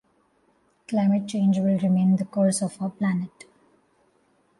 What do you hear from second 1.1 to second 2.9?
change will remain the curse of our